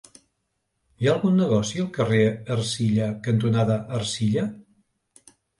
[1.01, 2.23] Hi ha algun negoci al carrer
[2.57, 4.51] Ercilla cantonada Ercilla?